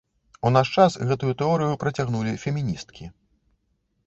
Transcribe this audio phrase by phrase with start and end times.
[0.49, 3.05] У наш час гэтую тэорыю працягнулі феміністкі.